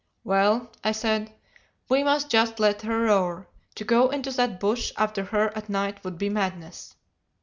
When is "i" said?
0.83-0.93